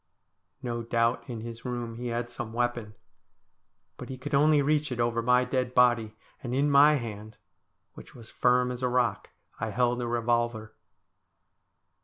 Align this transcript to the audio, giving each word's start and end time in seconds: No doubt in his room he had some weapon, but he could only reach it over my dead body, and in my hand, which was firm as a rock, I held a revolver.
No 0.63 0.81
doubt 0.81 1.23
in 1.29 1.41
his 1.41 1.63
room 1.63 1.93
he 1.97 2.07
had 2.07 2.27
some 2.27 2.53
weapon, 2.53 2.95
but 3.97 4.09
he 4.09 4.17
could 4.17 4.33
only 4.33 4.59
reach 4.63 4.91
it 4.91 4.99
over 4.99 5.21
my 5.21 5.45
dead 5.45 5.75
body, 5.75 6.15
and 6.41 6.55
in 6.55 6.71
my 6.71 6.95
hand, 6.95 7.37
which 7.93 8.15
was 8.15 8.31
firm 8.31 8.71
as 8.71 8.81
a 8.81 8.87
rock, 8.89 9.29
I 9.59 9.69
held 9.69 10.01
a 10.01 10.07
revolver. 10.07 10.73